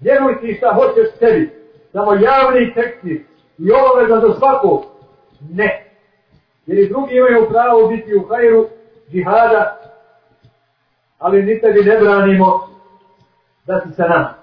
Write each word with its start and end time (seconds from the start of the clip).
Vjeruj 0.00 0.40
ti 0.40 0.54
šta 0.58 0.72
hoćeš 0.74 1.18
sebi. 1.18 1.50
Samo 1.92 2.14
javni 2.14 2.74
teksti 2.74 3.26
i 3.58 3.70
obaveza 3.72 4.28
za 4.28 4.34
svakog. 4.34 4.84
Ne. 5.50 5.92
Jer 6.66 6.78
i 6.78 6.88
drugi 6.88 7.16
imaju 7.16 7.48
pravo 7.48 7.88
biti 7.88 8.16
u 8.16 8.28
hajru 8.28 8.68
džihada, 9.10 9.80
ali 11.18 11.42
ni 11.42 11.60
tebi 11.60 11.84
ne 11.84 11.98
branimo 11.98 12.68
da 13.66 13.80
si 13.80 13.94
sa 13.96 14.08
nama. 14.08 14.34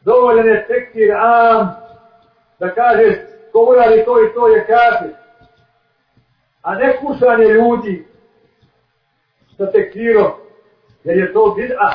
Dovoljen 0.00 0.46
je 0.46 0.66
tekstir 0.66 1.12
am 1.12 1.76
da 2.58 2.74
kažeš 2.74 3.16
ko 3.52 3.58
uradi 3.60 4.04
to 4.04 4.24
i 4.24 4.34
to 4.34 4.48
je 4.48 4.66
kafir. 4.66 5.14
A 6.62 6.74
ne 6.74 6.96
kušanje 6.96 7.44
ljudi 7.44 8.06
sa 9.56 9.72
tekstirom, 9.72 10.32
jer 11.04 11.18
je 11.18 11.32
to 11.32 11.40
bid'a. 11.40 11.92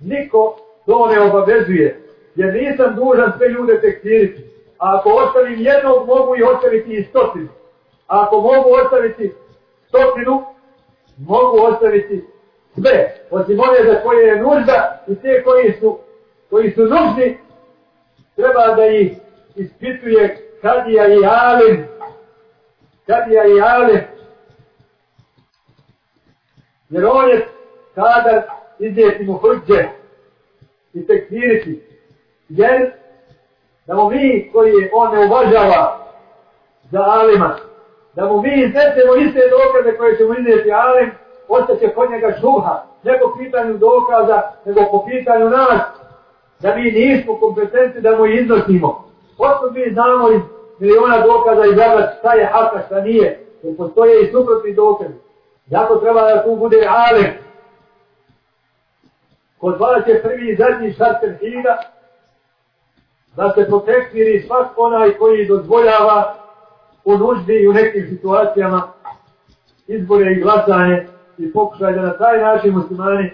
Niko 0.00 0.56
to 0.92 1.06
ne 1.06 1.20
obavezuje, 1.20 2.00
jer 2.34 2.54
nisam 2.54 2.94
dužan 2.94 3.32
sve 3.36 3.48
ljude 3.48 3.80
tekstiriti. 3.80 4.42
A 4.78 4.98
ako 4.98 5.08
ostavim 5.08 5.60
jednog, 5.60 6.06
mogu 6.06 6.36
i 6.36 6.42
ostaviti 6.42 6.92
i 6.92 7.04
stotinu. 7.04 7.48
A 8.06 8.22
ako 8.22 8.40
mogu 8.40 8.68
ostaviti 8.84 9.32
stotinu, 9.88 10.44
mogu 11.18 11.58
ostaviti 11.60 12.24
sve. 12.74 13.14
Osim 13.30 13.60
one 13.60 13.92
za 13.92 14.00
koje 14.02 14.26
je 14.26 14.42
nužda 14.42 15.04
i 15.08 15.14
te 15.14 15.42
koji 15.44 15.72
su, 15.80 15.98
koji 16.50 16.70
su 16.70 16.80
nužni, 16.80 17.38
treba 18.36 18.74
da 18.76 18.86
ih 18.86 19.12
ispituje 19.56 20.50
kadija 20.62 21.06
i 21.06 21.24
alim. 21.24 21.84
Kadija 23.06 23.46
i 23.46 23.60
alim. 23.60 24.00
Jer 26.90 27.06
on 27.06 27.28
je 27.28 27.48
kadar 27.94 28.42
izdjeti 28.78 29.24
mu 29.24 29.32
hrđe 29.32 30.01
i 30.94 31.06
tekfiriti. 31.06 31.82
Jer 32.48 32.92
da 33.86 33.94
mu 33.94 34.10
mi 34.10 34.50
koji 34.52 34.90
on 34.92 35.14
ne 35.14 35.26
uvažava 35.26 35.98
za 36.90 37.02
alima, 37.02 37.56
da 38.14 38.24
mu 38.24 38.42
mi 38.42 38.52
iznesemo 38.54 39.14
iste 39.14 39.40
dokaze 39.50 39.96
koje 39.96 40.16
ćemo 40.16 40.34
iznijeti 40.38 40.72
alim, 40.72 41.10
ostaće 41.48 41.88
kod 41.88 42.10
njega 42.10 42.34
šuha, 42.40 42.82
ne 43.02 43.18
po 43.18 43.36
pitanju 43.38 43.78
dokaza, 43.78 44.42
nego 44.64 44.80
po 44.90 45.04
pitanju 45.06 45.50
nas, 45.50 45.80
da 46.60 46.74
mi 46.76 46.82
nismo 46.82 47.40
kompetenti 47.40 48.00
da 48.00 48.16
mu 48.16 48.26
iznosimo. 48.26 49.04
Otkud 49.38 49.74
mi 49.74 49.92
znamo 49.92 50.30
iz 50.30 50.40
miliona 50.78 51.20
dokaza 51.20 51.64
i 51.64 51.74
zabrat 51.74 52.18
šta 52.18 52.34
je 52.34 52.44
haka, 52.44 52.82
šta 52.86 53.00
nije, 53.00 53.46
jer 53.62 53.76
postoje 53.76 54.22
i 54.22 54.32
suprotni 54.32 54.74
dokazi. 54.74 55.14
Zato 55.66 55.96
treba 55.96 56.22
da 56.22 56.44
tu 56.44 56.56
bude 56.56 56.86
alim. 56.88 57.32
Kod 59.62 59.80
vas 59.80 60.06
je 60.06 60.22
prvi 60.22 60.52
i 60.52 60.56
zadnji 60.56 60.92
šarter 60.92 61.34
hida, 61.40 61.78
da 63.36 63.52
se 63.54 63.66
protekviri 63.66 64.42
svak 64.46 64.68
onaj 64.76 65.10
koji 65.10 65.46
dozvoljava 65.46 66.34
u 67.04 67.18
nuždi 67.18 67.54
i 67.54 67.68
u 67.68 67.72
nekim 67.72 68.06
situacijama 68.08 68.92
izbore 69.86 70.32
i 70.32 70.40
glasanje 70.40 71.06
i 71.38 71.52
pokušaj 71.52 71.92
da 71.92 72.02
na 72.02 72.18
taj 72.18 72.38
način 72.38 72.74
muslimani 72.74 73.30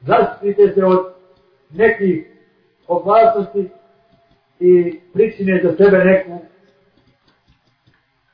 zaštite 0.00 0.72
se 0.74 0.84
od 0.84 1.12
nekih 1.70 2.26
opasnosti 2.88 3.68
i 4.60 5.00
pričine 5.12 5.60
za 5.64 5.84
sebe 5.84 5.98
neku 5.98 6.38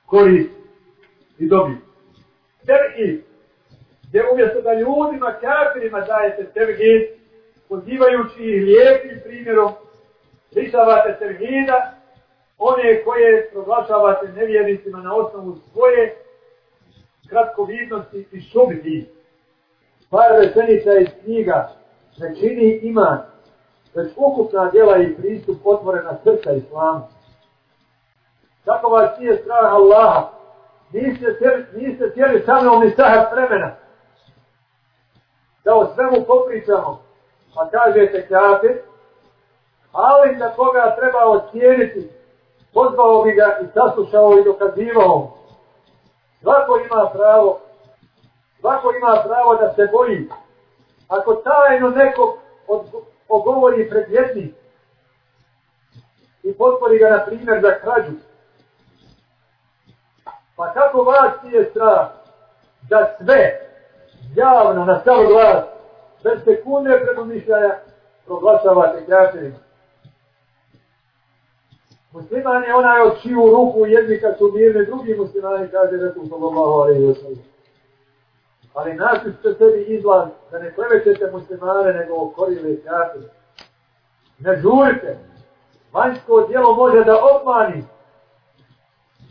korist 0.06 0.50
i 1.38 1.48
dobiju. 1.48 1.78
Tevhid, 2.66 3.22
gdje 4.08 4.22
umjesto 4.32 4.60
da 4.60 4.74
ljudima, 4.74 5.34
kafirima 5.40 6.00
dajete 6.00 6.44
tevhid, 6.54 7.21
pozivajući 7.72 8.42
ih 8.42 8.62
lijepim 8.62 9.20
primjerom, 9.24 9.72
lišavate 10.56 11.16
tevhida, 11.18 11.92
one 12.58 13.04
koje 13.04 13.50
proglašavate 13.50 14.28
nevjernicima 14.28 14.98
na 14.98 15.14
osnovu 15.14 15.56
svoje 15.72 16.16
kratkovidnosti 17.28 18.26
i 18.32 18.40
šubiti. 18.40 19.08
Par 20.10 20.30
rečenica 20.40 20.98
iz 20.98 21.08
knjiga 21.24 21.72
ne 22.18 22.36
čini 22.36 22.80
iman, 22.82 23.18
već 23.94 24.12
ukupna 24.16 24.70
djela 24.70 24.96
i 24.98 25.14
pristup 25.14 25.56
otvorena 25.64 26.18
srca 26.24 26.52
islamu. 26.52 27.08
Kako 28.64 28.88
vas 28.88 29.18
nije 29.18 29.36
strah 29.36 29.72
Allaha, 29.72 30.28
niste, 30.92 31.66
niste 31.74 32.10
tijeli 32.10 32.42
sa 32.46 32.60
mnom 32.60 32.84
ni 32.84 32.90
sahat 32.90 33.32
vremena. 33.32 33.74
Da 35.64 35.74
o 35.74 35.94
svemu 35.94 36.24
popričamo, 36.26 37.11
a 37.56 37.68
kažete 37.70 38.28
kafir, 38.28 38.78
ali 39.92 40.36
da 40.36 40.52
koga 40.56 40.96
treba 40.98 41.26
ocijeniti, 41.26 42.10
pozvao 42.74 43.22
bi 43.22 43.32
ga 43.32 43.58
i 43.62 43.66
saslušao 43.74 44.38
i 44.38 44.44
dokazivao. 44.44 45.30
Svako 46.42 46.78
ima 46.78 47.10
pravo, 47.12 47.60
svako 48.60 48.92
ima 48.96 49.22
pravo 49.26 49.54
da 49.54 49.72
se 49.74 49.88
boji. 49.92 50.28
Ako 51.08 51.34
tajno 51.34 51.88
nekog 51.90 52.38
od, 52.68 52.80
ogovori 53.28 53.90
pred 53.90 54.10
jednim 54.10 54.54
i 56.42 56.54
potpori 56.54 56.98
ga, 56.98 57.10
na 57.10 57.24
primjer, 57.24 57.60
za 57.62 57.78
krađu, 57.80 58.12
pa 60.56 60.72
kako 60.72 61.02
vas 61.02 61.32
je 61.52 61.70
strah 61.70 62.08
da 62.82 63.16
sve 63.18 63.60
javno 64.34 64.84
na 64.84 65.00
samo 65.04 65.28
glas, 65.28 65.64
bez 66.24 66.44
sekunde 66.44 67.00
predomišljaja, 67.04 67.78
proglašavate 68.26 69.06
kjačerima. 69.06 69.56
Musliman 72.12 72.62
je 72.62 72.74
onaj 72.74 73.00
od 73.00 73.22
čiju 73.22 73.50
ruku 73.50 73.86
jednika 73.86 74.34
su 74.38 74.52
mirni, 74.54 74.86
drugi 74.86 75.14
muslimani 75.14 75.68
kaže 75.68 75.96
Resul 75.96 76.28
sallallahu 76.28 76.80
alaihi 76.80 77.04
wa 77.04 77.14
sallam. 77.14 77.44
Ali 78.74 78.94
našli 78.94 79.32
ste 79.32 79.54
sebi 79.54 79.82
izlaz 79.82 80.28
da 80.50 80.58
ne 80.58 80.74
klevećete 80.74 81.30
muslimane 81.32 81.92
nego 81.92 82.14
okorile 82.14 82.76
kjačerima. 82.76 83.32
Ne 84.38 84.56
žurite. 84.56 85.18
Vanjsko 85.92 86.46
djelo 86.48 86.74
može 86.74 87.04
da 87.04 87.16
obmani. 87.34 87.84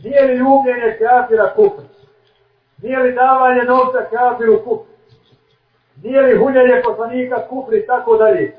Nije 0.04 0.22
li 0.26 0.34
ljubljenje 0.34 0.98
kafira 1.00 1.54
kufr? 1.56 1.82
Nije 2.82 3.00
li 3.00 3.14
davanje 3.14 3.64
novca 3.64 4.06
kafiru 4.12 4.64
kufr? 4.64 4.91
Nije 6.04 6.22
li 6.22 6.38
huljenje 6.38 6.82
poslanika 6.86 7.48
kufri 7.50 7.80
i 7.80 7.86
tako 7.86 8.18
dalje? 8.18 8.58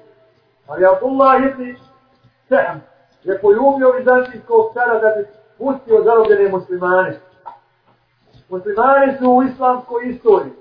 Ali 0.66 0.86
Abdullah 0.86 1.42
ibn 1.42 1.76
Sehm 2.48 2.78
je 3.24 3.40
poljubio 3.40 3.92
vizantijskog 3.98 4.74
cara 4.74 4.98
da 4.98 5.08
bi 5.16 5.26
pustio 5.58 6.02
zarobljene 6.04 6.48
muslimane. 6.48 7.20
Muslimani 8.48 9.18
su 9.18 9.30
u 9.30 9.42
islamskoj 9.42 10.08
istoriji 10.08 10.52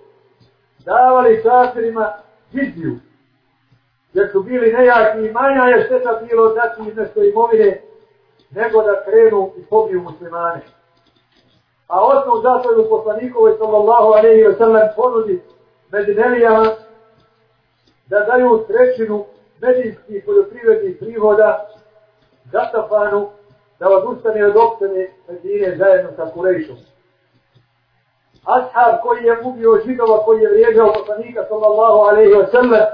davali 0.85 1.43
kafirima 1.43 2.13
viziju, 2.51 2.99
jer 4.13 4.29
su 4.31 4.43
bili 4.43 4.73
nejaki 4.73 5.19
i 5.19 5.31
manja 5.31 5.63
je 5.63 5.85
šteta 5.85 6.21
bilo 6.27 6.53
dati 6.53 6.89
iz 6.89 6.95
nešto 6.97 7.23
imovine, 7.23 7.81
nego 8.51 8.81
da 8.81 9.03
krenu 9.05 9.51
i 9.57 9.65
pobiju 9.65 10.01
muslimane. 10.01 10.61
A 11.87 12.05
osnov 12.05 12.41
zato 12.41 12.71
je 12.71 12.77
u 12.77 12.89
poslanikovoj 12.89 13.57
sallallahu 13.57 14.07
alaihi 14.07 14.43
wa 14.43 14.57
sallam 14.57 14.87
ponudi 14.95 15.41
Medinelija 15.91 16.75
da 18.05 18.19
daju 18.19 18.65
trećinu 18.67 19.25
medijskih 19.61 20.23
poljoprivrednih 20.25 20.97
prihoda 20.99 21.67
Gatafanu 22.51 23.29
da 23.79 23.89
odustane 23.89 24.45
od 24.45 24.55
opštene 24.57 25.07
Medine 25.27 25.77
zajedno 25.77 26.11
sa 26.15 26.31
Kurejšom. 26.33 26.77
Ashab 28.45 29.01
koji 29.03 29.23
je 29.23 29.39
ubio 29.43 29.81
židova 29.85 30.23
koji 30.25 30.41
je 30.41 30.49
vrijeđao 30.49 30.93
poslanika 30.93 31.45
sallallahu 31.49 31.99
alaihi 31.99 32.33
wa 32.33 32.51
sallam 32.51 32.85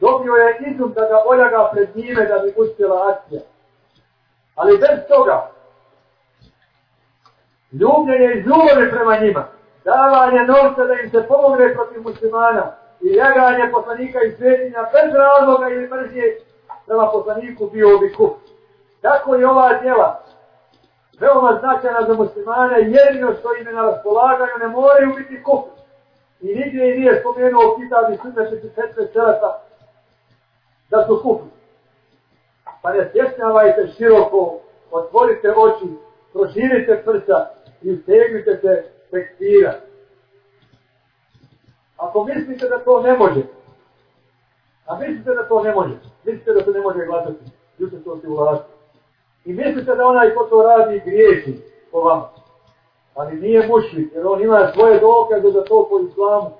dobio 0.00 0.32
je 0.32 0.58
izum 0.70 0.92
da 0.92 1.00
ga 1.00 1.22
oljaga 1.26 1.70
pred 1.72 1.88
njime 1.96 2.26
da 2.26 2.38
bi 2.38 2.54
uspjela 2.56 3.12
akcija. 3.12 3.40
Ali 4.54 4.78
bez 4.78 5.08
toga 5.08 5.50
ljubljenje 7.72 8.34
i 8.34 8.42
zlubove 8.42 8.90
prema 8.90 9.18
njima, 9.18 9.48
davanje 9.86 10.42
novca 10.42 10.84
da 10.84 10.94
im 10.94 11.10
se 11.10 11.22
pomogne 11.28 11.74
protiv 11.74 12.02
muslimana 12.02 12.76
i 13.00 13.08
jaganje 13.14 13.70
poslanika 13.72 14.18
i 14.22 14.32
svetinja 14.32 14.82
bez 14.92 15.14
razloga 15.14 15.68
ili 15.68 15.88
mrzije 15.88 16.38
prema 16.86 17.10
poslaniku 17.12 17.66
bio 17.66 17.98
bi 17.98 18.14
kup. 18.14 18.36
Tako 19.00 19.34
je 19.34 19.48
ova 19.48 19.78
djela 19.82 20.22
veoma 21.20 21.58
značajna 21.60 22.02
za 22.08 22.14
muslimane, 22.14 22.76
jedino 22.78 23.34
što 23.38 23.56
im 23.56 23.66
je 23.66 23.72
na 23.72 23.82
raspolaganju 23.82 24.56
ne 24.60 24.68
moraju 24.68 25.14
biti 25.16 25.42
kup. 25.42 25.64
I 26.40 26.46
nigdje 26.46 26.90
i 26.90 26.98
nije 26.98 27.20
spomenuo 27.20 27.76
kitab 27.76 28.12
i 28.12 28.16
sunne 28.16 28.50
64 28.50 29.12
čelata 29.12 29.62
da 30.90 31.06
su 31.06 31.20
kufr. 31.22 31.44
Pa 32.82 32.92
ne 32.92 33.08
stjesnjavajte 33.08 33.86
široko, 33.96 34.58
otvorite 34.90 35.54
oči, 35.56 35.88
proširite 36.32 37.02
prsa 37.04 37.46
i 37.82 37.96
stegnite 37.96 38.58
se 38.62 38.95
lektira. 39.12 39.74
Ako 41.96 42.24
mislite 42.24 42.68
da 42.68 42.78
to 42.78 43.02
ne 43.02 43.16
može, 43.18 43.42
A 44.86 44.98
mislite 44.98 45.34
da 45.34 45.48
to 45.48 45.62
ne 45.62 45.74
može. 45.74 45.94
Mislite 46.24 46.52
da 46.52 46.64
se 46.64 46.70
ne 46.70 46.80
može 46.80 47.06
glasati. 47.06 47.44
Juče 47.78 47.96
to 48.04 48.20
si 48.20 48.26
ulazi. 48.26 48.62
I 49.44 49.52
mislite 49.52 49.94
da 49.94 50.06
onaj 50.06 50.34
ko 50.34 50.44
to 50.44 50.62
radi 50.62 51.02
griješi 51.04 51.56
po 51.92 52.00
vama. 52.00 52.28
Ali 53.14 53.40
nije 53.40 53.68
mušlik, 53.68 54.12
jer 54.14 54.26
on 54.26 54.42
ima 54.42 54.72
svoje 54.74 55.00
dokaze 55.00 55.50
za 55.50 55.64
to 55.64 55.88
po 55.90 55.98
islamu. 56.10 56.50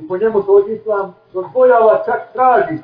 I 0.00 0.08
po 0.08 0.16
njemu 0.16 0.42
to 0.42 0.68
islam 0.68 1.14
dozvoljava 1.32 2.02
čak 2.06 2.32
traži. 2.32 2.82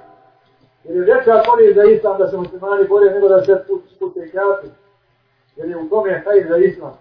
Jer 0.85 0.97
je 0.97 1.15
veća 1.15 1.43
korist 1.49 1.75
za 1.75 1.85
islam 1.85 2.19
da 2.19 2.29
se 2.29 2.37
muslimani 2.37 2.89
bolje 2.89 3.11
nego 3.11 3.29
da 3.29 3.45
se 3.45 3.65
spute 3.97 4.31
kjati. 4.31 4.69
Jer 5.57 5.69
je 5.69 5.77
u 5.77 5.89
tome 5.89 6.23
hajde 6.25 6.49
za 6.49 6.57
islam. 6.57 6.99